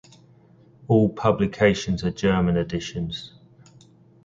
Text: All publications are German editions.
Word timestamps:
All 0.87 1.09
publications 1.09 2.03
are 2.03 2.09
German 2.09 2.57
editions. 2.57 3.33